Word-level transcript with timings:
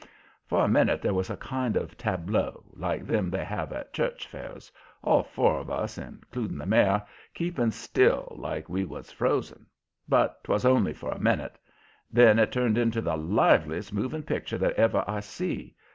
For 0.47 0.65
a 0.65 0.67
minute 0.67 1.03
there 1.03 1.13
was 1.13 1.29
a 1.29 1.37
kind 1.37 1.75
of 1.77 1.95
tableau, 1.95 2.63
like 2.73 3.05
them 3.05 3.29
they 3.29 3.43
have 3.45 3.71
at 3.71 3.93
church 3.93 4.25
fairs 4.25 4.71
all 5.03 5.21
four 5.21 5.59
of 5.59 5.69
us, 5.69 5.95
including 5.99 6.57
the 6.57 6.65
mare, 6.65 7.05
keeping 7.35 7.69
still, 7.69 8.33
like 8.35 8.67
we 8.67 8.83
was 8.83 9.11
frozen. 9.11 9.67
But 10.09 10.43
'twas 10.43 10.65
only 10.65 10.93
for 10.95 11.11
a 11.11 11.19
minute. 11.19 11.59
Then 12.11 12.39
it 12.39 12.51
turned 12.51 12.79
into 12.79 12.99
the 13.01 13.15
liveliest 13.15 13.93
moving 13.93 14.23
picture 14.23 14.57
that 14.57 14.73
ever 14.73 15.03
I 15.07 15.19
see. 15.19 15.75